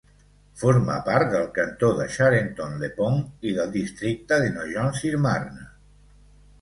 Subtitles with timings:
[0.59, 5.67] Forma part del cantó de Charenton-le-Pont i del districte de Nogent-sur-Marne.